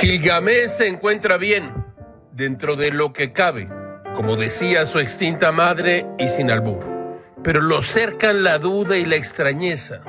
[0.00, 1.72] Gilgamesh se encuentra bien,
[2.30, 3.68] dentro de lo que cabe,
[4.14, 6.86] como decía su extinta madre y sin albur.
[7.42, 10.02] Pero lo cercan la duda y la extrañeza.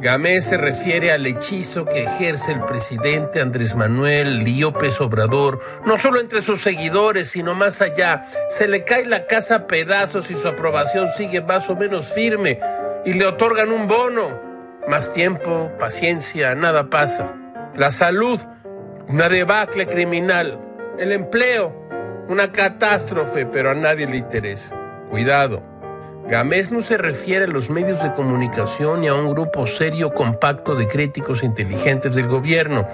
[0.00, 6.20] Gamés se refiere al hechizo que ejerce el presidente Andrés Manuel López Obrador, no solo
[6.20, 8.30] entre sus seguidores, sino más allá.
[8.48, 12.60] Se le cae la casa a pedazos y su aprobación sigue más o menos firme
[13.04, 14.40] y le otorgan un bono.
[14.88, 17.34] Más tiempo, paciencia, nada pasa.
[17.76, 18.40] La salud,
[19.08, 20.58] una debacle criminal.
[20.98, 21.74] El empleo,
[22.28, 24.76] una catástrofe, pero a nadie le interesa.
[25.10, 25.62] Cuidado.
[26.28, 30.74] Gamés no se refiere a los medios de comunicación ni a un grupo serio compacto
[30.74, 32.86] de críticos inteligentes del gobierno.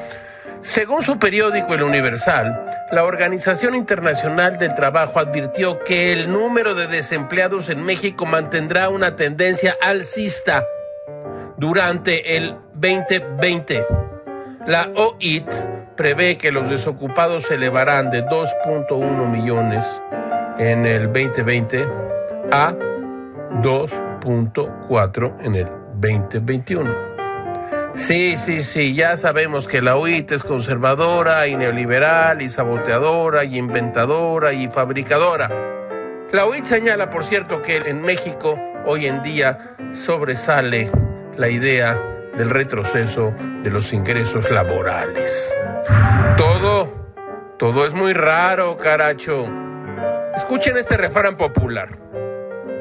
[0.62, 6.86] Según su periódico El Universal, la Organización Internacional del Trabajo advirtió que el número de
[6.86, 10.64] desempleados en México mantendrá una tendencia alcista
[11.56, 13.84] durante el 2020.
[14.66, 19.84] La OIT prevé que los desocupados se elevarán de 2.1 millones
[20.58, 21.86] en el 2020
[22.50, 22.74] a
[23.62, 25.68] 2.4 en el
[26.00, 27.14] 2021.
[27.94, 33.56] Sí, sí, sí, ya sabemos que la OIT es conservadora y neoliberal y saboteadora y
[33.56, 35.48] inventadora y fabricadora.
[36.32, 40.90] La OIT señala, por cierto, que en México hoy en día sobresale
[41.36, 41.96] la idea
[42.36, 45.54] del retroceso de los ingresos laborales.
[47.58, 49.46] Todo, es muy raro, caracho.
[50.36, 51.88] Escuchen este refrán popular.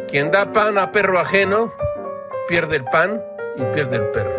[0.08, 1.72] Quien da pan a perro ajeno,
[2.48, 3.22] pierde el pan
[3.56, 4.34] y pierde el perro.